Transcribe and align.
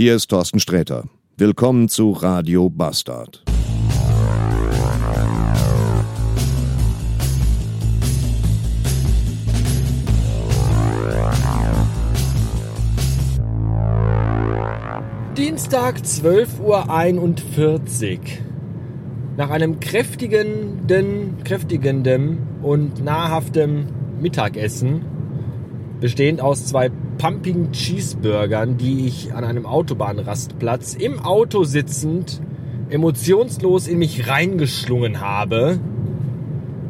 hier 0.00 0.16
ist 0.16 0.28
Thorsten 0.28 0.60
Sträter. 0.60 1.04
Willkommen 1.36 1.90
zu 1.90 2.12
Radio 2.12 2.70
Bastard. 2.70 3.44
Dienstag 15.36 15.98
12.41 15.98 16.60
Uhr. 16.62 18.20
Nach 19.36 19.50
einem 19.50 19.80
kräftigenden, 19.80 21.44
kräftigendem 21.44 22.38
und 22.62 23.04
nahrhaftem 23.04 23.88
Mittagessen, 24.18 25.04
bestehend 26.00 26.40
aus 26.40 26.64
zwei 26.64 26.90
pumpigen 27.20 27.70
Cheeseburgern, 27.72 28.78
die 28.78 29.06
ich 29.06 29.34
an 29.34 29.44
einem 29.44 29.66
Autobahnrastplatz 29.66 30.94
im 30.94 31.18
Auto 31.18 31.64
sitzend 31.64 32.40
emotionslos 32.88 33.88
in 33.88 33.98
mich 33.98 34.26
reingeschlungen 34.26 35.20
habe, 35.20 35.78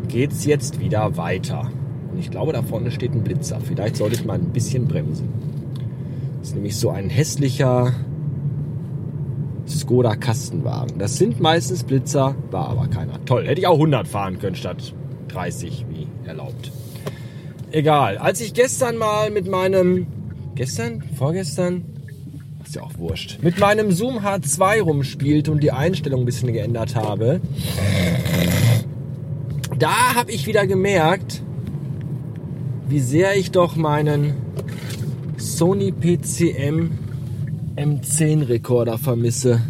geht's 0.07 0.45
jetzt 0.45 0.79
wieder 0.79 1.16
weiter. 1.16 1.73
Und 2.12 2.21
ich 2.21 2.30
glaube, 2.30 2.52
da 2.52 2.62
vorne 2.62 2.93
steht 2.93 3.12
ein 3.12 3.24
Blitzer. 3.24 3.59
Vielleicht 3.61 3.97
sollte 3.97 4.15
ich 4.15 4.24
mal 4.24 4.35
ein 4.35 4.52
bisschen 4.52 4.87
bremsen. 4.87 5.30
Das 6.38 6.51
ist 6.51 6.55
nämlich 6.55 6.77
so 6.77 6.91
ein 6.91 7.10
hässlicher 7.10 7.93
Skoda 9.66 10.15
Kastenwagen. 10.15 10.97
Das 11.01 11.16
sind 11.16 11.41
meistens 11.41 11.83
Blitzer, 11.83 12.37
war 12.52 12.69
aber 12.69 12.87
keiner. 12.87 13.24
Toll, 13.24 13.49
hätte 13.49 13.60
ich 13.60 13.66
auch 13.66 13.74
100 13.74 14.07
fahren 14.07 14.38
können 14.38 14.55
statt 14.55 14.95
30 15.27 15.87
wie 15.91 16.07
erlaubt. 16.24 16.71
Egal. 17.73 18.16
Als 18.16 18.41
ich 18.41 18.55
gestern 18.55 18.97
mal 18.97 19.33
mit 19.33 19.51
meinem 19.51 20.07
gestern, 20.61 21.03
vorgestern, 21.17 21.87
ist 22.63 22.75
ja 22.75 22.83
auch 22.83 22.99
wurscht, 22.99 23.39
mit 23.41 23.59
meinem 23.59 23.93
Zoom 23.93 24.19
H2 24.19 24.83
rumspielte 24.83 25.51
und 25.51 25.63
die 25.63 25.73
Einstellung 25.73 26.21
ein 26.21 26.27
bisschen 26.27 26.53
geändert 26.53 26.97
habe, 26.97 27.41
da 29.79 30.15
habe 30.15 30.30
ich 30.33 30.47
wieder 30.47 30.67
gemerkt, 30.67 31.43
wie 32.91 33.01
sehr 33.01 33.39
ich 33.39 33.52
doch 33.52 33.75
meinen 33.77 34.35
Sony 35.39 35.93
PCM 35.93 36.91
M10 37.77 38.47
Rekorder 38.47 38.99
vermisse. 38.99 39.63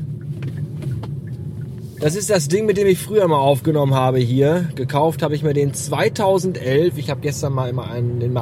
Das 2.01 2.17
ist 2.17 2.31
das 2.31 2.49
Ding, 2.49 2.65
mit 2.65 2.79
dem 2.79 2.87
ich 2.87 2.99
früher 2.99 3.29
mal 3.29 3.37
aufgenommen 3.37 3.95
habe 3.95 4.19
hier. 4.19 4.71
Gekauft 4.75 5.23
habe 5.23 5.35
ich 5.35 5.43
mir 5.43 5.53
den 5.53 5.75
2011. 5.75 6.97
Ich 6.97 7.11
habe 7.11 7.21
gestern 7.21 7.53
mal 7.53 7.69
immer 7.69 7.91
einen 7.91 8.23
in 8.23 8.33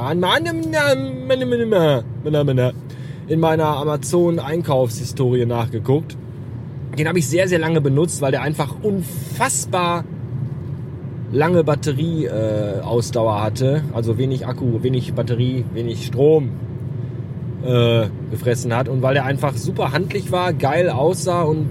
meiner 3.41 3.75
Amazon 3.75 4.39
Einkaufshistorie 4.39 5.45
nachgeguckt. 5.45 6.15
Den 6.97 7.09
habe 7.09 7.19
ich 7.19 7.27
sehr, 7.27 7.49
sehr 7.49 7.59
lange 7.59 7.81
benutzt, 7.81 8.21
weil 8.21 8.31
der 8.31 8.43
einfach 8.43 8.75
unfassbar 8.81 10.05
lange 11.33 11.65
Batterieausdauer 11.65 13.35
äh, 13.35 13.41
hatte. 13.41 13.83
Also 13.93 14.17
wenig 14.17 14.47
Akku, 14.47 14.83
wenig 14.83 15.13
Batterie, 15.15 15.65
wenig 15.73 16.05
Strom 16.05 16.51
äh, 17.65 18.07
gefressen 18.31 18.73
hat 18.73 18.87
und 18.87 19.01
weil 19.01 19.15
der 19.15 19.25
einfach 19.25 19.57
super 19.57 19.91
handlich 19.91 20.31
war, 20.31 20.53
geil 20.53 20.89
aussah 20.89 21.41
und 21.41 21.67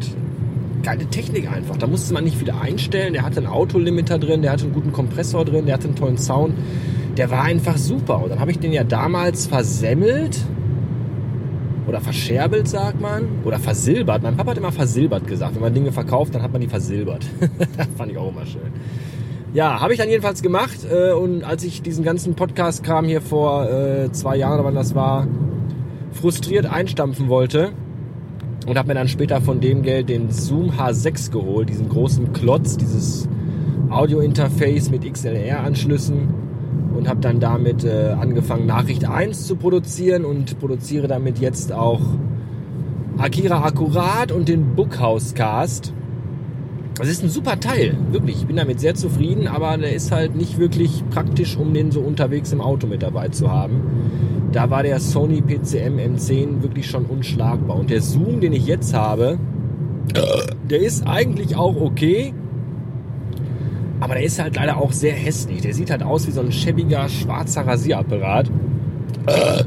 geile 0.83 1.07
Technik 1.07 1.51
einfach. 1.51 1.77
Da 1.77 1.87
musste 1.87 2.15
man 2.15 2.25
nicht 2.25 2.37
viel 2.37 2.51
einstellen. 2.51 3.13
Der 3.13 3.23
hatte 3.23 3.39
einen 3.39 3.47
Autolimiter 3.47 4.19
drin, 4.19 4.43
der 4.43 4.53
hatte 4.53 4.65
einen 4.65 4.75
guten 4.75 4.93
Kompressor 4.93 5.45
drin, 5.45 5.67
der 5.67 5.75
hatte 5.75 5.89
einen 5.89 5.97
tollen 5.97 6.19
Sound. 6.19 6.55
Der 7.17 7.31
war 7.31 7.43
einfach 7.43 7.77
super. 7.77 8.23
Und 8.23 8.31
dann 8.31 8.41
habe 8.41 8.51
ich 8.51 8.59
den 8.59 8.73
ja 8.73 8.85
damals 8.85 9.47
versemmelt 9.47 10.39
oder 11.87 12.01
verscherbelt, 12.01 12.69
sagt 12.69 13.01
man, 13.01 13.25
oder 13.45 13.59
versilbert. 13.59 14.23
Mein 14.23 14.37
Papa 14.37 14.51
hat 14.51 14.59
immer 14.59 14.73
versilbert 14.73 15.27
gesagt. 15.27 15.55
Wenn 15.55 15.63
man 15.63 15.75
Dinge 15.75 15.91
verkauft, 15.91 16.35
dann 16.35 16.43
hat 16.43 16.53
man 16.53 16.61
die 16.61 16.69
versilbert. 16.69 17.25
Fand 17.97 18.13
ich 18.13 18.19
auch 18.19 18.31
immer 18.31 18.47
schön. 18.47 18.61
Ja, 19.55 19.81
habe 19.81 19.95
ich 19.95 19.99
dann 19.99 20.11
jedenfalls 20.11 20.43
gemacht. 20.43 20.87
Äh, 20.91 21.13
und 21.13 21.45
als 21.45 21.65
ich 21.65 21.81
diesen 21.83 22.05
ganzen 22.05 22.35
Podcast-Kram 22.35 23.07
hier 23.07 23.23
vor 23.23 23.69
äh, 23.71 24.13
zwei 24.13 24.37
Jahren, 24.37 24.63
wann 24.65 24.75
das 24.75 24.95
war, 24.95 25.27
frustriert 26.13 26.67
einstampfen 26.67 27.29
wollte 27.29 27.73
und 28.69 28.77
habe 28.77 28.89
mir 28.89 28.95
dann 28.95 29.09
später 29.09 29.41
von 29.41 29.61
dem 29.61 29.83
Geld 29.83 30.11
den 30.11 30.31
Zoom 30.31 30.71
H6 30.71 31.31
geholt, 31.31 31.71
diesen 31.71 31.89
großen 31.89 32.35
Klotz, 32.35 32.77
dieses 32.77 33.27
Audio-Interface 33.89 34.91
mit 34.91 35.11
XLR-Anschlüssen 35.11 36.29
und 36.95 37.09
habe 37.09 37.21
dann 37.21 37.41
damit 37.41 37.85
äh, 37.85 38.15
angefangen, 38.21 38.67
Nachricht 38.67 39.09
1 39.09 39.47
zu 39.47 39.57
produzieren 39.57 40.27
und 40.27 40.59
produziere 40.59 41.09
damit 41.09 41.39
jetzt 41.39 41.73
auch 41.73 42.01
Akira 43.17 43.65
Akkurat 43.65 44.33
und 44.33 44.49
den 44.49 44.75
Bookhouse 44.75 45.35
Cast. 45.35 45.95
Das 46.99 47.09
ist 47.09 47.23
ein 47.23 47.31
super 47.31 47.61
Teil, 47.61 47.97
wirklich. 48.11 48.37
Ich 48.41 48.47
bin 48.47 48.57
damit 48.57 48.81
sehr 48.81 48.95
zufrieden, 48.95 49.47
aber 49.47 49.77
der 49.79 49.95
ist 49.95 50.11
halt 50.11 50.35
nicht 50.35 50.59
wirklich 50.59 51.05
praktisch, 51.11 51.57
um 51.57 51.73
den 51.73 51.91
so 51.91 52.01
unterwegs 52.01 52.53
im 52.53 52.61
Auto 52.61 52.87
mit 52.87 53.03
dabei 53.03 53.29
zu 53.29 53.51
haben 53.51 53.83
da 54.53 54.71
war 54.71 54.83
der 54.83 54.99
Sony 55.01 55.43
PCM 55.43 55.99
M10 55.99 56.63
wirklich 56.63 56.89
schon 56.89 57.05
unschlagbar. 57.05 57.77
Und 57.77 57.91
der 57.91 58.01
Zoom, 58.01 58.41
den 58.41 58.53
ich 58.53 58.67
jetzt 58.67 58.95
habe, 58.95 59.39
der 60.69 60.81
ist 60.81 61.07
eigentlich 61.07 61.57
auch 61.57 61.77
okay. 61.81 62.33
Aber 64.01 64.15
der 64.15 64.23
ist 64.23 64.41
halt 64.41 64.57
leider 64.57 64.79
auch 64.79 64.93
sehr 64.93 65.13
hässlich. 65.13 65.61
Der 65.61 65.75
sieht 65.75 65.91
halt 65.91 66.03
aus 66.03 66.27
wie 66.27 66.31
so 66.31 66.41
ein 66.41 66.53
schäbiger 66.53 67.09
schwarzer 67.09 67.67
Rasierapparat. 67.67 68.51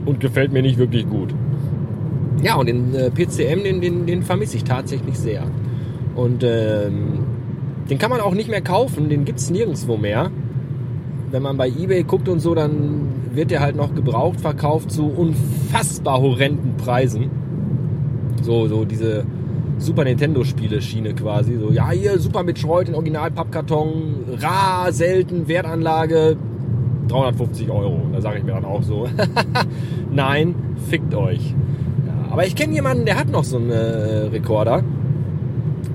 Und 0.06 0.20
gefällt 0.20 0.52
mir 0.52 0.62
nicht 0.62 0.78
wirklich 0.78 1.08
gut. 1.08 1.34
Ja, 2.42 2.56
und 2.56 2.66
den 2.66 2.96
äh, 2.96 3.12
PCM, 3.12 3.64
den, 3.64 3.82
den, 3.82 4.06
den 4.08 4.24
vermisse 4.24 4.58
ich 4.58 4.64
tatsächlich 4.64 5.20
sehr. 5.20 5.44
Und 6.16 6.44
ähm, 6.44 7.26
den 7.90 7.98
kann 7.98 8.10
man 8.10 8.22
auch 8.22 8.34
nicht 8.34 8.50
mehr 8.50 8.62
kaufen, 8.62 9.10
den 9.10 9.26
gibt 9.26 9.40
es 9.40 9.50
nirgendwo 9.50 9.98
mehr. 9.98 10.32
Wenn 11.30 11.44
man 11.44 11.58
bei 11.58 11.68
eBay 11.68 12.04
guckt 12.04 12.28
und 12.28 12.40
so, 12.40 12.56
dann 12.56 13.08
wird 13.34 13.52
der 13.52 13.62
halt 13.62 13.76
noch 13.76 13.96
gebraucht 13.96 14.42
verkauft 14.42 14.92
zu 14.92 15.06
unfassbar 15.06 16.22
horrenden 16.22 16.76
Preisen. 16.78 17.30
So, 18.42 18.68
so 18.68 18.86
diese 18.86 19.26
Super 19.78 20.04
Nintendo 20.04 20.44
Spiele 20.44 20.82
Schiene 20.82 21.14
quasi. 21.14 21.58
So, 21.58 21.72
ja, 21.72 21.90
hier 21.92 22.20
Super 22.20 22.44
Metroid 22.44 22.90
in 22.90 22.96
Original 22.96 23.32
Pappkarton, 23.32 24.26
rar, 24.40 24.92
selten, 24.92 25.48
Wertanlage, 25.48 26.38
350 27.08 27.70
Euro. 27.70 28.02
Da 28.14 28.22
sage 28.22 28.40
ich 28.40 28.44
mir 28.44 28.54
dann 28.54 28.66
auch 28.66 28.84
so, 28.84 29.08
nein, 30.12 30.56
fickt 30.90 31.16
euch. 31.16 31.56
Ja, 32.06 32.32
aber 32.32 32.46
ich 32.46 32.56
kenne 32.56 32.74
jemanden, 32.74 33.06
der 33.06 33.18
hat 33.18 33.30
noch 33.30 33.44
so 33.44 33.58
einen 33.58 33.72
äh, 33.72 34.28
Rekorder. 34.28 34.84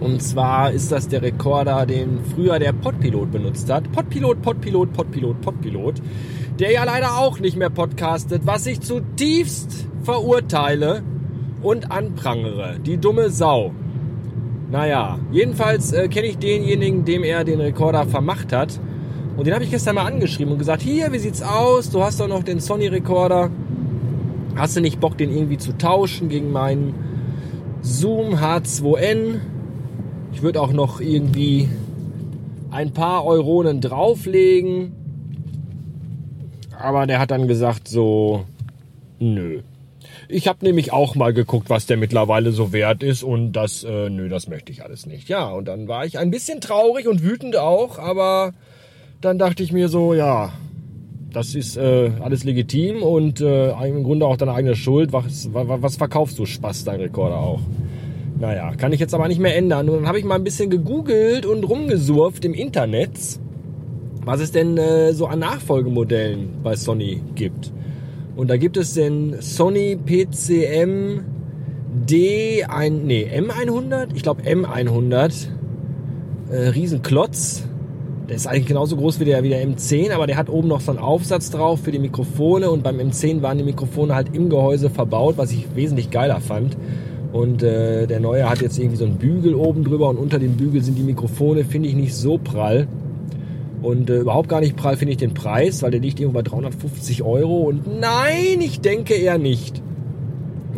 Und 0.01 0.23
zwar 0.23 0.73
ist 0.73 0.93
das 0.93 1.09
der 1.09 1.23
Rekorder, 1.23 1.87
den 1.87 2.21
früher 2.34 2.59
der 2.59 2.73
Podpilot 2.73 3.33
benutzt 3.33 3.71
hat. 3.71 3.91
Podpilot, 3.93 4.43
Podpilot, 4.43 4.93
Podpilot, 4.93 5.41
Podpilot 5.41 6.03
der 6.59 6.73
ja 6.73 6.84
leider 6.84 7.19
auch 7.19 7.39
nicht 7.39 7.57
mehr 7.57 7.71
podcastet, 7.71 8.43
was 8.45 8.67
ich 8.67 8.81
zutiefst 8.81 9.87
verurteile 10.03 11.03
und 11.62 11.91
anprangere. 11.91 12.79
Die 12.84 12.97
dumme 12.97 13.31
Sau. 13.31 13.73
Naja, 14.71 15.19
jedenfalls 15.31 15.93
äh, 15.93 16.09
kenne 16.09 16.27
ich 16.27 16.39
denjenigen, 16.39 17.05
dem 17.05 17.25
er 17.25 17.45
den 17.45 17.61
Rekorder 17.61 18.07
vermacht 18.07 18.53
hat. 18.53 18.81
Und 19.37 19.47
den 19.47 19.55
habe 19.55 19.65
ich 19.65 19.71
gestern 19.71 19.97
mal 19.97 20.07
angeschrieben 20.07 20.53
und 20.53 20.59
gesagt, 20.59 20.83
hier, 20.83 21.13
wie 21.13 21.19
sieht's 21.19 21.43
aus? 21.43 21.91
Du 21.91 22.03
hast 22.03 22.21
doch 22.21 22.28
noch 22.28 22.43
den 22.43 22.59
Sony-Rekorder. 22.59 23.51
Hast 24.57 24.77
du 24.77 24.81
nicht 24.81 24.99
Bock, 24.99 25.19
den 25.19 25.31
irgendwie 25.31 25.59
zu 25.59 25.77
tauschen 25.77 26.28
gegen 26.28 26.51
meinen 26.53 26.95
Zoom 27.83 28.34
H2N? 28.37 29.41
Ich 30.37 30.43
würde 30.43 30.61
auch 30.61 30.73
noch 30.73 31.01
irgendwie 31.01 31.67
ein 32.71 32.93
paar 32.93 33.25
Euronen 33.25 33.81
drauflegen. 33.81 34.93
Aber 36.79 37.07
der 37.07 37.21
hat 37.21 37.31
dann 37.31 37.49
gesagt 37.49 37.89
so, 37.89 38.45
nö. 39.19 39.63
Ich 40.29 40.47
habe 40.47 40.63
nämlich 40.63 40.93
auch 40.93 41.15
mal 41.15 41.33
geguckt, 41.33 41.71
was 41.71 41.87
der 41.87 41.97
mittlerweile 41.97 42.53
so 42.53 42.75
wert 42.75 43.03
ist 43.03 43.23
und 43.23 43.55
das, 43.55 43.83
äh, 43.83 44.10
nö, 44.10 44.28
das 44.28 44.47
möchte 44.47 44.72
ich 44.72 44.84
alles 44.84 45.07
nicht. 45.07 45.31
Ja, 45.31 45.49
und 45.49 45.69
dann 45.69 45.89
war 45.89 46.05
ich 46.05 46.19
ein 46.19 46.31
bisschen 46.31 46.60
traurig 46.60 47.09
und 47.09 47.22
wütend 47.22 47.57
auch, 47.57 47.99
aber 47.99 48.53
dann 49.22 49.39
dachte 49.39 49.63
ich 49.63 49.72
mir 49.72 49.89
so, 49.89 50.13
ja, 50.13 50.53
das 51.33 51.55
ist 51.55 51.78
äh, 51.78 52.10
alles 52.21 52.45
legitim 52.45 53.03
und 53.03 53.41
äh, 53.41 53.71
im 53.89 54.05
Grunde 54.05 54.27
auch 54.27 54.37
deine 54.37 54.53
eigene 54.53 54.77
Schuld. 54.77 55.15
Was, 55.15 55.49
was, 55.55 55.66
was 55.81 55.97
verkaufst 55.97 56.39
du 56.39 56.45
Spaß, 56.45 56.84
dein 56.84 57.01
Rekorder 57.01 57.39
auch? 57.39 57.63
Naja, 58.38 58.72
kann 58.77 58.92
ich 58.92 59.00
jetzt 59.00 59.15
aber 59.15 59.28
nicht 59.28 59.41
mehr 59.41 59.56
ändern. 59.56 59.88
Und 59.88 59.97
dann 59.97 60.09
habe 60.09 60.18
ich 60.18 60.24
mal 60.24 60.34
ein 60.34 60.44
bisschen 60.44 60.71
gegoogelt 60.71 61.47
und 61.47 61.65
rumgesurft 61.65 62.44
im 62.44 62.54
Internet 62.54 63.10
was 64.27 64.41
es 64.41 64.50
denn 64.50 64.77
äh, 64.77 65.12
so 65.15 65.27
an 65.27 65.38
Nachfolgemodellen 65.38 66.48
bei 66.62 66.74
Sony 66.74 67.22
gibt. 67.36 67.72
Und 68.34 68.50
da 68.50 68.56
gibt 68.56 68.77
es 68.77 68.92
den 68.92 69.41
Sony 69.41 69.97
PCM 69.97 71.21
D, 72.09 72.65
ein, 72.65 73.06
nee, 73.06 73.27
M100, 73.33 74.09
ich 74.15 74.24
glaube 74.24 74.42
M100, 74.42 75.47
äh, 76.50 76.56
Riesenklotz. 76.56 77.62
Der 78.28 78.34
ist 78.34 78.48
eigentlich 78.48 78.66
genauso 78.66 78.97
groß 78.97 79.21
wie 79.21 79.24
der, 79.24 79.44
wie 79.44 79.48
der 79.48 79.65
M10, 79.65 80.10
aber 80.10 80.27
der 80.27 80.36
hat 80.36 80.50
oben 80.50 80.66
noch 80.66 80.80
so 80.80 80.91
einen 80.91 80.98
Aufsatz 80.98 81.50
drauf 81.53 81.80
für 81.84 81.92
die 81.92 82.00
Mikrofone 82.00 82.68
und 82.68 82.83
beim 82.83 82.98
M10 82.98 83.42
waren 83.42 83.56
die 83.56 83.65
Mikrofone 83.65 84.12
halt 84.16 84.34
im 84.34 84.50
Gehäuse 84.50 84.91
verbaut, 84.91 85.38
was 85.38 85.53
ich 85.53 85.68
wesentlich 85.77 86.10
geiler 86.10 86.41
fand. 86.41 86.77
Und 87.33 87.63
äh, 87.63 88.07
der 88.07 88.21
neue 88.21 88.49
hat 88.49 88.63
jetzt 88.63 88.78
irgendwie 88.78 88.97
so 88.97 89.05
einen 89.05 89.17
Bügel 89.17 89.55
oben 89.55 89.84
drüber 89.84 90.09
und 90.09 90.17
unter 90.17 90.39
dem 90.39 90.57
Bügel 90.57 90.83
sind 90.83 90.97
die 90.97 91.03
Mikrofone, 91.03 91.65
finde 91.65 91.89
ich 91.89 91.95
nicht 91.95 92.15
so 92.15 92.39
prall. 92.39 92.87
Und 93.83 94.11
äh, 94.11 94.21
überhaupt 94.21 94.49
gar 94.49 94.61
nicht 94.61 94.77
prall 94.77 94.97
finde 94.97 95.13
ich 95.13 95.19
den 95.19 95.34
Preis, 95.34 95.83
weil 95.83 95.91
der 95.91 96.01
liegt 96.01 96.19
irgendwo 96.19 96.39
bei 96.39 96.43
350 96.43 97.23
Euro. 97.23 97.63
Und 97.63 98.01
nein, 98.01 98.61
ich 98.61 98.81
denke 98.81 99.15
eher 99.15 99.39
nicht. 99.39 99.83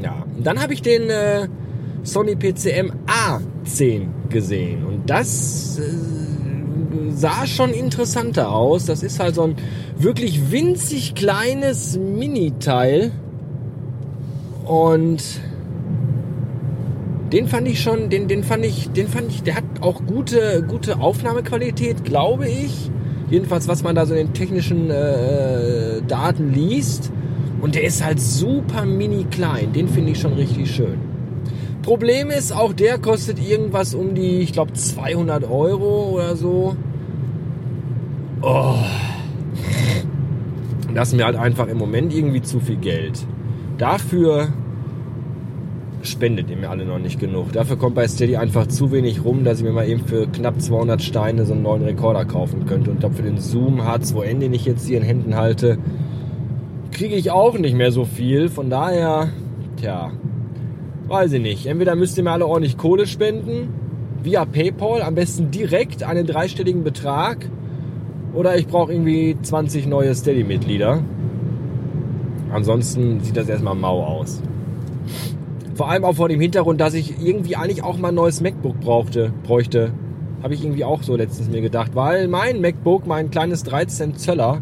Ja, 0.02 0.24
und 0.36 0.46
dann 0.46 0.60
habe 0.60 0.74
ich 0.74 0.82
den 0.82 1.08
äh, 1.10 1.48
Sony 2.02 2.36
PCM 2.36 2.92
A10 3.06 4.06
gesehen. 4.28 4.84
Und 4.84 5.08
das 5.08 5.78
äh, 5.78 5.82
sah 7.10 7.46
schon 7.46 7.70
interessanter 7.70 8.50
aus. 8.50 8.86
Das 8.86 9.02
ist 9.02 9.20
halt 9.20 9.34
so 9.34 9.42
ein 9.42 9.56
wirklich 9.96 10.50
winzig 10.50 11.14
kleines 11.14 11.98
Mini-Teil. 11.98 13.12
Und 14.64 15.40
den 17.32 17.46
fand 17.48 17.68
ich 17.68 17.82
schon, 17.82 18.08
den, 18.08 18.28
den 18.28 18.42
fand 18.42 18.64
ich, 18.64 18.90
den 18.90 19.08
fand 19.08 19.30
ich, 19.30 19.42
der 19.42 19.56
hat 19.56 19.64
auch 19.80 20.04
gute, 20.06 20.64
gute 20.66 21.00
Aufnahmequalität, 21.00 22.04
glaube 22.04 22.48
ich. 22.48 22.90
Jedenfalls, 23.30 23.68
was 23.68 23.82
man 23.82 23.94
da 23.94 24.06
so 24.06 24.14
in 24.14 24.28
den 24.28 24.34
technischen 24.34 24.90
äh, 24.90 26.00
Daten 26.06 26.52
liest. 26.52 27.12
Und 27.60 27.74
der 27.74 27.84
ist 27.84 28.04
halt 28.04 28.20
super 28.20 28.86
mini 28.86 29.24
klein. 29.24 29.72
Den 29.72 29.88
finde 29.88 30.12
ich 30.12 30.20
schon 30.20 30.34
richtig 30.34 30.70
schön. 30.70 30.98
Problem 31.82 32.30
ist, 32.30 32.52
auch 32.52 32.72
der 32.72 32.98
kostet 32.98 33.38
irgendwas 33.38 33.94
um 33.94 34.14
die, 34.14 34.38
ich 34.40 34.52
glaube, 34.52 34.72
200 34.72 35.44
Euro 35.44 36.10
oder 36.14 36.36
so. 36.36 36.76
Oh. 38.40 38.76
Das 40.94 41.08
ist 41.08 41.14
mir 41.14 41.24
halt 41.24 41.36
einfach 41.36 41.66
im 41.68 41.78
Moment 41.78 42.14
irgendwie 42.14 42.42
zu 42.42 42.60
viel 42.60 42.76
Geld. 42.76 43.26
Dafür 43.76 44.48
spendet 46.02 46.50
ihr 46.50 46.56
mir 46.56 46.70
alle 46.70 46.84
noch 46.84 46.98
nicht 46.98 47.18
genug. 47.18 47.52
Dafür 47.52 47.76
kommt 47.76 47.94
bei 47.94 48.06
Steady 48.06 48.36
einfach 48.36 48.66
zu 48.66 48.92
wenig 48.92 49.24
rum, 49.24 49.44
dass 49.44 49.58
ich 49.58 49.64
mir 49.64 49.72
mal 49.72 49.88
eben 49.88 50.04
für 50.04 50.26
knapp 50.26 50.60
200 50.60 51.02
Steine 51.02 51.44
so 51.44 51.54
einen 51.54 51.62
neuen 51.62 51.82
Rekorder 51.84 52.24
kaufen 52.24 52.66
könnte. 52.66 52.90
Und 52.90 52.96
ich 52.96 53.00
glaube, 53.00 53.16
für 53.16 53.22
den 53.22 53.38
Zoom 53.38 53.80
H2N, 53.80 54.38
den 54.38 54.52
ich 54.52 54.64
jetzt 54.64 54.86
hier 54.86 54.98
in 54.98 55.04
Händen 55.04 55.34
halte, 55.34 55.78
kriege 56.92 57.14
ich 57.14 57.30
auch 57.30 57.58
nicht 57.58 57.74
mehr 57.74 57.92
so 57.92 58.04
viel. 58.04 58.48
Von 58.48 58.70
daher, 58.70 59.28
tja, 59.76 60.10
weiß 61.08 61.32
ich 61.32 61.42
nicht. 61.42 61.66
Entweder 61.66 61.96
müsst 61.96 62.16
ihr 62.16 62.24
mir 62.24 62.32
alle 62.32 62.46
ordentlich 62.46 62.76
Kohle 62.76 63.06
spenden, 63.06 63.68
via 64.22 64.44
PayPal, 64.44 65.02
am 65.02 65.14
besten 65.14 65.50
direkt 65.50 66.02
einen 66.02 66.26
dreistelligen 66.26 66.84
Betrag. 66.84 67.48
Oder 68.34 68.56
ich 68.56 68.66
brauche 68.66 68.92
irgendwie 68.92 69.36
20 69.40 69.86
neue 69.86 70.14
Steady-Mitglieder. 70.14 71.02
Ansonsten 72.52 73.20
sieht 73.20 73.36
das 73.36 73.48
erstmal 73.48 73.74
mau 73.74 74.04
aus. 74.04 74.42
Vor 75.78 75.88
allem 75.88 76.04
auch 76.04 76.16
vor 76.16 76.28
dem 76.28 76.40
Hintergrund, 76.40 76.80
dass 76.80 76.92
ich 76.92 77.24
irgendwie 77.24 77.54
eigentlich 77.54 77.84
auch 77.84 77.98
mal 77.98 78.08
ein 78.08 78.16
neues 78.16 78.40
MacBook 78.40 78.80
brauchte, 78.80 79.32
bräuchte. 79.44 79.92
Habe 80.42 80.52
ich 80.52 80.64
irgendwie 80.64 80.82
auch 80.82 81.04
so 81.04 81.14
letztens 81.14 81.48
mir 81.48 81.60
gedacht. 81.60 81.92
Weil 81.94 82.26
mein 82.26 82.60
MacBook, 82.60 83.06
mein 83.06 83.30
kleines 83.30 83.62
13 83.62 84.16
Zöller, 84.16 84.60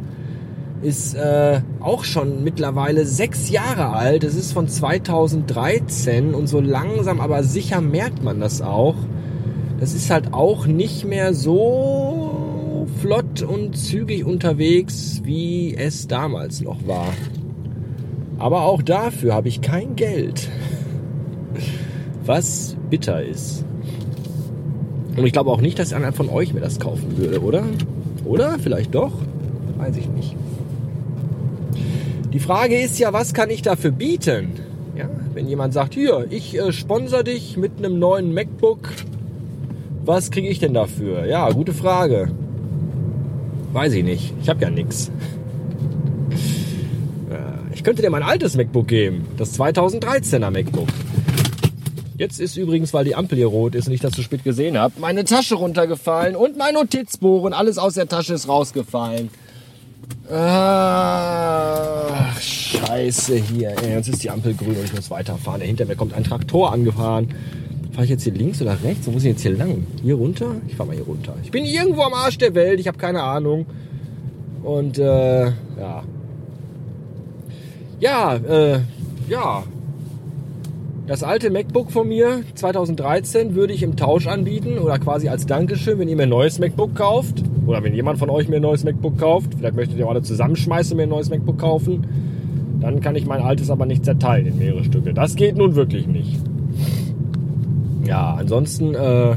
ist 0.83 1.15
äh, 1.15 1.63
auch 1.81 2.05
schon 2.05 2.45
mittlerweile 2.45 3.07
sechs 3.07 3.49
Jahre 3.49 3.95
alt. 3.95 4.25
Es 4.25 4.35
ist 4.35 4.53
von 4.53 4.69
2013 4.69 6.35
und 6.35 6.49
so 6.49 6.61
langsam, 6.61 7.21
aber 7.21 7.43
sicher 7.45 7.81
merkt 7.81 8.23
man 8.23 8.39
das 8.39 8.61
auch. 8.61 8.97
Das 9.81 9.95
ist 9.95 10.11
halt 10.11 10.35
auch 10.35 10.67
nicht 10.67 11.07
mehr 11.07 11.33
so 11.33 12.87
flott 13.01 13.41
und 13.41 13.75
zügig 13.75 14.27
unterwegs, 14.27 15.23
wie 15.25 15.75
es 15.75 16.09
damals 16.09 16.61
noch 16.61 16.87
war. 16.87 17.09
Aber 18.39 18.65
auch 18.65 18.83
dafür 18.83 19.33
habe 19.33 19.49
ich 19.49 19.63
kein 19.63 19.97
Geld 19.97 20.51
was 22.26 22.76
bitter 22.90 23.23
ist. 23.23 23.64
Und 25.17 25.25
ich 25.25 25.32
glaube 25.32 25.50
auch 25.50 25.61
nicht, 25.61 25.78
dass 25.78 25.93
einer 25.93 26.12
von 26.12 26.28
euch 26.28 26.52
mir 26.52 26.61
das 26.61 26.78
kaufen 26.78 27.17
würde, 27.17 27.40
oder? 27.40 27.64
Oder? 28.25 28.58
Vielleicht 28.58 28.94
doch? 28.94 29.12
Weiß 29.78 29.96
ich 29.96 30.08
nicht. 30.08 30.37
Die 32.32 32.38
Frage 32.38 32.78
ist 32.78 32.99
ja, 32.99 33.12
was 33.12 33.32
kann 33.32 33.49
ich 33.49 33.62
dafür 33.62 33.93
bieten? 33.93 34.52
Ja, 34.96 35.08
wenn 35.32 35.49
jemand 35.49 35.73
sagt, 35.73 35.94
hier, 35.94 36.26
ich 36.31 36.58
äh, 36.58 36.73
sponsor 36.73 37.23
dich 37.23 37.56
mit 37.56 37.73
einem 37.78 37.99
neuen 37.99 38.34
MacBook, 38.34 38.90
was 40.05 40.31
kriege 40.31 40.49
ich 40.49 40.58
denn 40.58 40.75
dafür? 40.75 41.25
Ja, 41.26 41.49
gute 41.50 41.72
Frage. 41.72 42.29
Weiß 43.72 43.93
ich 43.94 44.05
nicht. 44.05 44.34
Ich 44.43 44.49
habe 44.49 44.62
ja 44.62 44.70
nichts. 44.70 45.11
Ich 47.76 47.84
könnte 47.84 48.02
dir 48.02 48.11
mein 48.11 48.22
altes 48.22 48.56
MacBook 48.56 48.88
geben, 48.88 49.26
das 49.37 49.58
2013er 49.61 50.50
MacBook. 50.50 50.88
Jetzt 52.19 52.41
ist 52.41 52.57
übrigens, 52.57 52.95
weil 52.95 53.05
die 53.05 53.15
Ampel 53.15 53.37
hier 53.37 53.49
rot 53.49 53.75
ist 53.75 53.89
und 53.89 53.93
ich 53.93 54.01
das 54.01 54.13
zu 54.13 54.23
spät 54.23 54.43
gesehen 54.43 54.79
habe, 54.79 54.95
meine 55.01 55.25
Tasche 55.25 55.57
runtergefallen 55.57 56.35
und 56.35 56.57
mein 56.57 56.73
Notizbuch 56.75 57.43
und 57.43 57.53
alles 57.53 57.77
aus 57.77 57.95
der 57.95 58.09
Tasche 58.09 58.35
ist 58.35 58.49
rausgefallen. 58.49 59.29
Ach, 60.31 61.61
scheiße 62.41 63.37
hier. 63.37 63.75
Jetzt 63.87 64.09
ist 64.09 64.23
die 64.23 64.31
Ampel 64.31 64.55
grün 64.55 64.77
und 64.77 64.85
ich 64.85 64.95
muss 64.95 65.11
weiterfahren. 65.11 65.61
Hinter 65.61 65.85
mir 65.85 65.97
kommt 65.97 66.15
ein 66.15 66.25
Traktor 66.25 66.73
angefahren. 66.73 67.35
Fahre 67.93 68.05
ich 68.05 68.11
jetzt 68.11 68.25
hier 68.25 68.33
links 68.33 68.63
oder 68.63 68.77
rechts? 68.83 69.07
Wo 69.07 69.11
muss 69.11 69.23
ich 69.23 69.31
jetzt 69.31 69.43
hier 69.43 69.53
lang? 69.53 69.87
Hier 70.03 70.15
runter? 70.15 70.57
Ich 70.69 70.77
fahre 70.77 70.89
mal 70.89 70.97
hier 70.97 71.05
runter. 71.05 71.35
Ich 71.43 71.51
bin 71.51 71.65
irgendwo 71.65 72.03
am 72.03 72.15
Arsch 72.15 72.39
der 72.39 72.55
Welt. 72.55 72.81
Ich 72.81 72.89
habe 72.89 72.99
keine 72.99 73.23
Ahnung. 73.23 73.67
Und 74.63 74.99
äh, 74.99 75.47
ja. 75.47 76.03
Ja, 78.01 78.37
äh, 78.37 78.81
ja, 79.29 79.65
das 81.06 81.23
alte 81.23 81.50
MacBook 81.50 81.93
von 81.93 82.08
mir 82.08 82.43
2013 82.55 83.55
würde 83.55 83.73
ich 83.73 83.85
im 83.85 83.97
Tausch 83.97 84.26
anbieten 84.26 84.79
oder 84.79 84.99
quasi 84.99 85.29
als 85.29 85.47
Dankeschön, 85.47 86.00
wenn 86.00 86.08
ihr 86.08 86.17
mir 86.17 86.25
ein 86.25 86.29
neues 86.29 86.58
MacBook 86.58 86.97
kauft 86.97 87.44
oder 87.64 87.82
wenn 87.85 87.94
jemand 87.94 88.19
von 88.19 88.29
euch 88.29 88.49
mir 88.49 88.56
ein 88.56 88.62
neues 88.62 88.82
MacBook 88.82 89.17
kauft. 89.17 89.55
Vielleicht 89.56 89.76
möchtet 89.76 89.99
ihr 89.99 90.08
alle 90.08 90.23
zusammenschmeißen 90.23 90.93
und 90.93 90.97
mir 90.97 91.05
ein 91.05 91.08
neues 91.08 91.31
MacBook 91.31 91.58
kaufen. 91.58 92.06
Dann 92.81 93.00
kann 93.00 93.14
ich 93.14 93.25
mein 93.25 93.41
altes 93.41 93.70
aber 93.70 93.87
nicht 93.87 94.05
zerteilen 94.05 94.47
in 94.47 94.58
mehrere 94.58 94.82
Stücke. 94.82 95.14
Das 95.14 95.37
geht 95.37 95.56
nun 95.56 95.76
wirklich 95.76 96.08
nicht. 96.08 96.41
Ja, 98.05 98.35
ansonsten, 98.35 98.94
äh, 98.94 99.37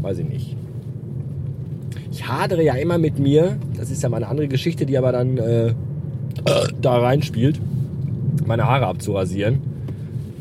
weiß 0.00 0.18
ich 0.18 0.28
nicht. 0.28 0.56
Ich 2.10 2.26
hadere 2.26 2.62
ja 2.62 2.74
immer 2.74 2.96
mit 2.96 3.18
mir. 3.18 3.58
Das 3.76 3.90
ist 3.90 4.02
ja 4.02 4.08
mal 4.08 4.16
eine 4.16 4.28
andere 4.28 4.48
Geschichte, 4.48 4.86
die 4.86 4.96
aber 4.96 5.12
dann 5.12 5.36
äh, 5.36 5.74
da 6.80 6.98
reinspielt, 6.98 7.60
meine 8.46 8.66
Haare 8.66 8.86
abzurasieren 8.86 9.73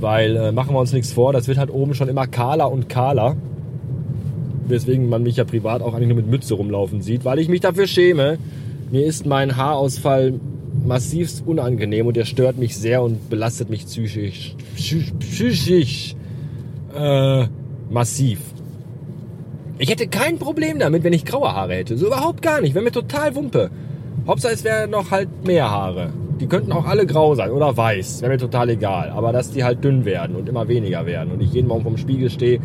weil 0.04 0.36
äh, 0.36 0.52
machen 0.52 0.76
wir 0.76 0.80
uns 0.80 0.94
nichts 0.94 1.14
vor, 1.14 1.34
das 1.34 1.48
wird 1.48 1.58
halt 1.58 1.72
oben 1.72 1.96
schon 1.96 2.10
immer 2.10 2.28
kahler 2.28 2.72
und 2.72 2.90
kahler. 2.90 3.36
Weswegen 4.68 5.10
man 5.10 5.24
mich 5.24 5.38
ja 5.38 5.46
privat 5.46 5.82
auch 5.82 5.94
eigentlich 5.94 6.10
nur 6.10 6.18
mit 6.18 6.28
Mütze 6.28 6.54
rumlaufen 6.54 7.02
sieht, 7.02 7.26
weil 7.26 7.40
ich 7.40 7.50
mich 7.50 7.62
dafür 7.62 7.88
schäme. 7.88 8.38
Mir 8.92 9.06
ist 9.06 9.26
mein 9.26 9.58
Haarausfall 9.58 10.40
massivst 10.86 11.48
unangenehm 11.48 12.06
und 12.06 12.16
der 12.16 12.26
stört 12.26 12.58
mich 12.58 12.78
sehr 12.78 13.02
und 13.02 13.30
belastet 13.30 13.70
mich 13.70 13.86
psychisch. 13.86 14.56
Psychisch. 14.76 16.16
Äh, 16.96 17.48
massiv. 17.90 18.40
Ich 19.78 19.90
hätte 19.90 20.08
kein 20.08 20.38
Problem 20.38 20.80
damit, 20.80 21.04
wenn 21.04 21.14
ich 21.14 21.26
graue 21.26 21.54
Haare 21.54 21.74
hätte. 21.74 21.98
So 21.98 22.08
überhaupt 22.08 22.42
gar 22.42 22.62
nicht. 22.62 22.76
Wäre 22.76 22.84
mir 22.84 22.92
total 22.92 23.36
Wumpe. 23.36 23.72
Hauptsache 24.28 24.54
es 24.54 24.64
wäre 24.64 24.88
noch 24.88 25.12
halt 25.12 25.30
mehr 25.46 25.70
Haare. 25.72 26.12
Die 26.40 26.48
könnten 26.48 26.72
auch 26.72 26.86
alle 26.86 27.06
grau 27.06 27.36
sein 27.36 27.52
oder 27.52 27.76
weiß, 27.78 28.22
wäre 28.22 28.32
mir 28.32 28.38
total 28.38 28.70
egal. 28.70 29.10
Aber 29.10 29.32
dass 29.32 29.52
die 29.52 29.64
halt 29.64 29.84
dünn 29.84 30.04
werden 30.06 30.36
und 30.36 30.50
immer 30.50 30.68
weniger 30.68 31.06
werden 31.06 31.32
und 31.32 31.42
ich 31.42 31.54
jeden 31.54 31.68
Morgen 31.68 31.84
vom 31.84 31.98
Spiegel 31.98 32.30
stehe 32.30 32.60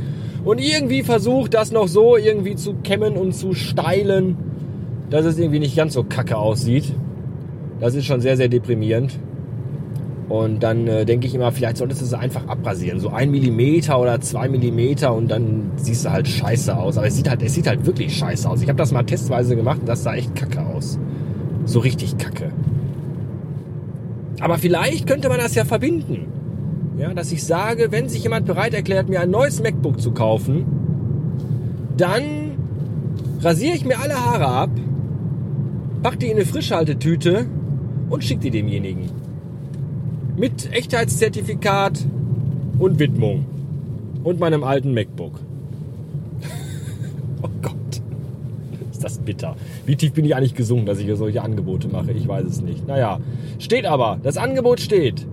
und 0.45 0.59
irgendwie 0.59 1.03
versuche, 1.03 1.51
das 1.51 1.73
noch 1.73 1.89
so 1.89 2.17
irgendwie 2.17 2.55
zu 2.55 2.75
kämmen 2.75 3.17
und 3.17 3.33
zu 3.33 3.55
steilen, 3.55 4.37
dass 5.11 5.25
es 5.25 5.39
irgendwie 5.39 5.59
nicht 5.59 5.77
ganz 5.77 5.95
so 5.95 6.05
kacke 6.05 6.37
aussieht. 6.37 6.95
Das 7.81 7.95
ist 7.95 8.07
schon 8.07 8.21
sehr, 8.21 8.37
sehr 8.37 8.49
deprimierend. 8.49 9.19
Und 10.29 10.63
dann 10.63 10.87
äh, 10.87 11.07
denke 11.07 11.27
ich 11.27 11.35
immer, 11.35 11.53
vielleicht 11.53 11.79
solltest 11.79 12.03
du 12.03 12.05
es 12.05 12.13
einfach 12.13 12.47
abrasieren. 12.49 13.01
So 13.01 13.09
ein 13.09 13.31
Millimeter 13.31 13.99
oder 13.99 14.21
zwei 14.21 14.49
Millimeter 14.49 15.15
und 15.15 15.31
dann 15.31 15.71
siehst 15.77 16.05
du 16.05 16.11
halt 16.11 16.29
scheiße 16.29 16.77
aus. 16.77 16.99
Aber 16.99 17.07
es 17.07 17.17
sieht 17.17 17.31
halt, 17.31 17.43
es 17.43 17.55
sieht 17.55 17.67
halt 17.67 17.87
wirklich 17.87 18.15
scheiße 18.15 18.49
aus. 18.49 18.61
Ich 18.61 18.69
habe 18.69 18.77
das 18.77 18.93
mal 18.93 19.05
testweise 19.05 19.57
gemacht 19.57 19.81
und 19.81 19.89
das 19.89 20.03
sah 20.03 20.15
echt 20.15 20.35
kacke 20.35 20.61
aus. 20.67 20.99
So 21.65 21.81
richtig 21.81 22.19
kacke. 22.19 22.53
Aber 24.41 24.59
vielleicht 24.59 25.07
könnte 25.07 25.29
man 25.29 25.39
das 25.39 25.55
ja 25.55 25.65
verbinden. 25.65 26.27
Ja, 26.99 27.15
dass 27.15 27.31
ich 27.33 27.45
sage, 27.45 27.89
wenn 27.91 28.09
sich 28.09 28.25
jemand 28.25 28.47
bereit 28.47 28.75
erklärt, 28.75 29.09
mir 29.09 29.21
ein 29.21 29.31
neues 29.31 29.63
MacBook 29.63 30.01
zu 30.01 30.13
kaufen, 30.13 30.65
dann 31.97 32.53
rasiere 33.41 33.77
ich 33.77 33.85
mir 33.85 34.01
alle 34.01 34.15
Haare 34.15 34.47
ab, 34.47 34.71
pack 36.03 36.19
die 36.19 36.27
in 36.27 36.37
eine 36.37 36.45
Frischhaltetüte 36.45 37.47
und 38.11 38.25
schick 38.25 38.41
die 38.41 38.51
demjenigen. 38.51 39.11
Mit 40.37 40.73
Echtheitszertifikat 40.73 42.05
und 42.79 42.99
Widmung. 42.99 43.45
Und 44.25 44.41
meinem 44.41 44.65
alten 44.65 44.95
MacBook. 44.95 45.41
oh 47.43 47.49
Gott. 47.63 48.03
Ist 48.91 48.97
das 49.09 49.19
bitter. 49.19 49.57
Wie 49.87 49.97
tief 49.97 50.13
bin 50.13 50.25
ich 50.25 50.37
eigentlich 50.37 50.55
gesungen, 50.55 50.85
dass 50.85 50.99
ich 50.99 51.07
hier 51.07 51.17
solche 51.17 51.43
Angebote 51.43 51.89
mache? 51.89 52.13
Ich 52.13 52.29
weiß 52.29 52.45
es 52.45 52.61
nicht. 52.61 52.87
Naja, 52.87 53.21
steht 53.59 53.87
aber. 53.87 54.19
Das 54.23 54.37
Angebot 54.37 54.81
steht. 54.81 55.27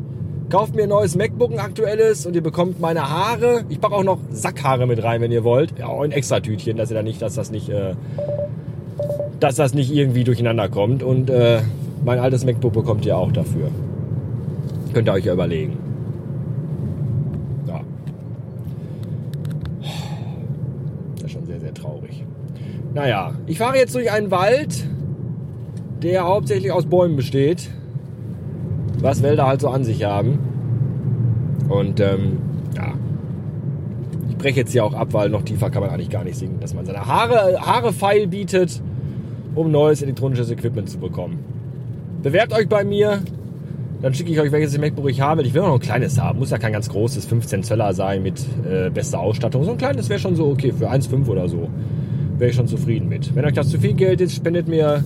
Kauft 0.50 0.75
mir 0.75 0.84
ein 0.84 0.89
neues 0.89 1.15
MacBook, 1.15 1.51
ein 1.51 1.60
aktuelles, 1.60 2.25
und 2.25 2.36
ihr 2.36 2.44
bekommt 2.44 2.79
meine 2.79 3.10
Haare. 3.10 3.65
Ich 3.67 3.82
packe 3.82 3.96
auch 3.96 4.03
noch 4.03 4.20
Sackhaare 4.29 4.86
mit 4.88 5.03
rein, 5.03 5.20
wenn 5.22 5.32
ihr 5.32 5.44
wollt. 5.44 5.77
Ja, 5.77 5.89
ein 5.89 6.12
extra 6.12 6.39
Tütchen, 6.39 6.77
dass 6.77 6.91
ihr 6.91 6.96
da 6.96 7.03
nicht, 7.03 7.22
dass 7.22 7.34
das 7.34 7.51
nicht, 7.51 7.70
äh, 7.70 7.96
dass 9.39 9.55
das 9.55 9.74
nicht 9.74 9.91
irgendwie 9.91 10.24
durcheinander 10.24 10.70
kommt. 10.70 11.03
Und 11.03 11.29
äh, 11.29 11.62
mein 12.05 12.20
altes 12.20 12.46
MacBook 12.46 12.74
bekommt 12.74 13.05
ihr 13.05 13.17
auch 13.17 13.32
dafür. 13.32 13.70
Könnt 14.94 15.10
ihr 15.10 15.13
euch 15.13 15.25
ja 15.25 15.34
überlegen. 15.34 15.77
Ja. 17.67 17.82
Das 21.15 21.25
ist 21.25 21.32
schon 21.32 21.46
sehr, 21.46 21.60
sehr 21.60 21.74
traurig. 21.74 22.24
Naja, 22.96 23.36
ich 23.46 23.60
fahre 23.60 23.78
jetzt 23.78 23.94
durch 23.94 24.12
einen 24.12 24.32
Wald, 24.32 24.88
der 26.02 26.24
hauptsächlich 26.24 26.72
aus 26.72 26.88
Bäumen 26.88 27.16
besteht 27.16 27.70
was 29.06 29.22
Wälder 29.24 29.48
halt 29.48 29.62
so 29.62 29.70
an 29.70 29.84
sich 29.84 30.04
haben. 30.04 30.40
Und 31.70 32.00
ähm, 32.00 32.38
ja, 32.75 32.94
ich 34.30 34.38
breche 34.38 34.62
jetzt 34.62 34.72
hier 34.72 34.84
auch 34.84 34.94
ab, 34.94 35.10
weil 35.12 35.30
noch 35.30 35.44
tiefer 35.44 35.70
kann 35.70 35.82
man 35.82 35.92
eigentlich 35.92 36.10
gar 36.10 36.24
nicht 36.24 36.38
singen, 36.38 36.60
dass 36.60 36.74
man 36.74 36.86
seine 36.86 37.06
Haare, 37.06 37.60
Haare 37.62 37.94
feil 37.94 38.28
bietet, 38.28 38.82
um 39.56 39.72
neues 39.72 40.02
elektronisches 40.02 40.52
Equipment 40.52 40.90
zu 40.90 41.00
bekommen. 41.00 41.44
Bewerbt 42.22 42.54
euch 42.54 42.68
bei 42.68 42.84
mir, 42.84 43.22
dann 44.02 44.14
schicke 44.14 44.32
ich 44.32 44.40
euch, 44.40 44.52
welches 44.52 44.78
MacBook 44.78 45.10
ich 45.10 45.22
habe. 45.22 45.44
Ich 45.44 45.54
will 45.54 45.62
auch 45.62 45.68
noch 45.68 45.75
ein 45.75 45.80
kleines 45.80 46.20
haben, 46.20 46.40
muss 46.40 46.52
ja 46.52 46.58
kein 46.58 46.74
ganz 46.74 46.90
großes 46.90 47.25
15 47.25 47.64
Zöller 47.64 47.94
sein 47.94 48.24
mit 48.24 48.44
äh, 48.70 48.90
bester 48.90 49.20
Ausstattung. 49.20 49.64
So 49.64 49.72
ein 49.72 49.78
kleines 49.78 50.10
wäre 50.10 50.20
schon 50.20 50.36
so 50.36 50.48
okay, 50.48 50.72
für 50.72 50.90
1,5 50.90 51.28
oder 51.28 51.48
so 51.48 51.70
wäre 52.38 52.50
ich 52.50 52.56
schon 52.56 52.68
zufrieden 52.68 53.10
mit. 53.10 53.36
Wenn 53.36 53.46
euch 53.46 53.54
das 53.54 53.70
zu 53.70 53.80
viel 53.80 53.94
Geld 53.94 54.22
ist, 54.22 54.36
spendet 54.36 54.68
mir 54.68 55.04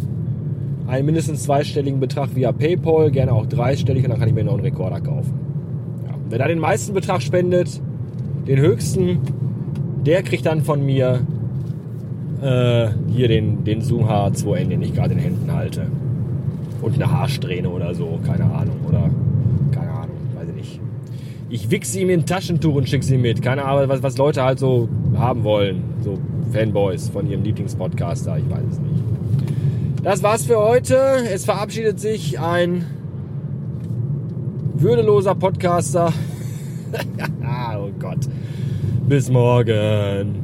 einen 0.87 1.05
mindestens 1.05 1.43
zweistelligen 1.43 1.99
Betrag 1.99 2.35
via 2.35 2.51
PayPal, 2.51 3.11
gerne 3.11 3.31
auch 3.31 3.45
dreistellig 3.45 4.03
und 4.03 4.09
dann 4.11 4.19
kann 4.19 4.29
ich 4.29 4.35
mir 4.35 4.43
noch 4.43 4.53
einen 4.53 4.63
Rekorder 4.63 4.99
kaufen. 4.99 5.33
Ja. 6.07 6.15
Wer 6.29 6.39
da 6.39 6.47
den 6.47 6.59
meisten 6.59 6.93
Betrag 6.93 7.21
spendet, 7.21 7.79
den 8.47 8.59
höchsten, 8.59 9.19
der 10.05 10.23
kriegt 10.23 10.45
dann 10.45 10.63
von 10.63 10.83
mir 10.83 11.21
äh, 12.41 12.87
hier 13.11 13.27
den, 13.27 13.63
den 13.63 13.81
Zoom 13.81 14.05
H2N, 14.05 14.69
den 14.69 14.81
ich 14.81 14.93
gerade 14.93 15.11
in 15.11 15.19
den 15.19 15.25
Händen 15.25 15.53
halte. 15.53 15.87
Und 16.81 16.95
eine 16.95 17.11
Haarsträhne 17.11 17.69
oder 17.69 17.93
so, 17.93 18.19
keine 18.25 18.45
Ahnung. 18.45 18.77
Oder 18.87 19.09
keine 19.71 19.91
Ahnung, 19.91 20.15
weiß 20.35 20.47
ich 20.49 20.55
nicht. 20.55 20.79
Ich 21.49 21.71
wichse 21.71 21.99
ihm 21.99 22.09
in 22.09 22.25
Taschentuch 22.25 22.75
und 22.75 22.87
schicke 22.87 23.05
sie 23.05 23.17
mit. 23.17 23.41
Keine 23.41 23.65
Ahnung, 23.65 23.89
was, 23.89 24.01
was 24.01 24.17
Leute 24.17 24.43
halt 24.43 24.59
so 24.59 24.87
haben 25.15 25.43
wollen. 25.43 25.83
Fanboys 26.51 27.09
von 27.09 27.29
ihrem 27.29 27.43
Lieblingspodcaster, 27.43 28.37
ich 28.37 28.49
weiß 28.49 28.63
es 28.71 28.79
nicht. 28.79 29.03
Das 30.03 30.23
war's 30.23 30.45
für 30.45 30.57
heute. 30.57 30.95
Es 31.31 31.45
verabschiedet 31.45 31.99
sich 31.99 32.39
ein 32.39 32.85
würdeloser 34.73 35.35
Podcaster. 35.35 36.13
oh 37.77 37.89
Gott. 37.99 38.19
Bis 39.07 39.29
morgen. 39.29 40.43